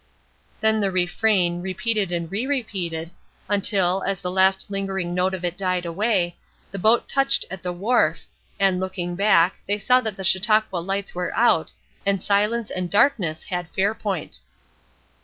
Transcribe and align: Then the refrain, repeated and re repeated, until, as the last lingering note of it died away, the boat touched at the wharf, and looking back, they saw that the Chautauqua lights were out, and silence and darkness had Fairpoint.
Then 0.61 0.79
the 0.79 0.89
refrain, 0.89 1.61
repeated 1.61 2.11
and 2.11 2.31
re 2.31 2.47
repeated, 2.47 3.11
until, 3.47 4.01
as 4.01 4.19
the 4.19 4.31
last 4.31 4.71
lingering 4.71 5.13
note 5.13 5.35
of 5.35 5.45
it 5.45 5.55
died 5.55 5.85
away, 5.85 6.37
the 6.71 6.79
boat 6.79 7.07
touched 7.07 7.45
at 7.51 7.61
the 7.61 7.71
wharf, 7.71 8.25
and 8.59 8.79
looking 8.79 9.15
back, 9.15 9.57
they 9.67 9.77
saw 9.77 10.01
that 10.01 10.17
the 10.17 10.23
Chautauqua 10.23 10.77
lights 10.77 11.13
were 11.13 11.31
out, 11.37 11.71
and 12.03 12.19
silence 12.23 12.71
and 12.71 12.89
darkness 12.89 13.43
had 13.43 13.71
Fairpoint. 13.75 14.39